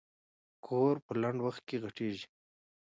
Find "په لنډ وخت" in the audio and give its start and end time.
1.05-1.61